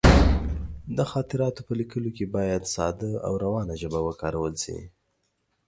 [0.97, 4.77] د خاطراتو په لیکلو کې باید ساده او روانه ژبه وکارول شي.